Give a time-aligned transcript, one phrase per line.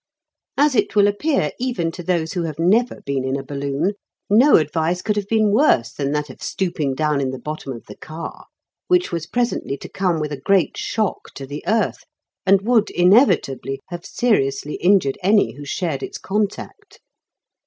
[0.57, 3.91] As it will appear even to those who have never been in a balloon,
[4.31, 7.85] no advice could have been worse than that of stooping down in the bottom of
[7.85, 8.45] the car,
[8.87, 12.03] which was presently to come with a great shock to the earth,
[12.47, 16.99] and would inevitably have seriously injured any who shared its contact.